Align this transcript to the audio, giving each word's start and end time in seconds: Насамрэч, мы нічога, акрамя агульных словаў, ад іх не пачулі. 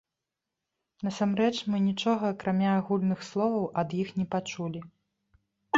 Насамрэч, 1.07 1.51
мы 1.73 1.83
нічога, 1.89 2.33
акрамя 2.35 2.71
агульных 2.81 3.19
словаў, 3.31 3.69
ад 3.85 3.89
іх 4.03 4.09
не 4.21 4.25
пачулі. 4.35 4.79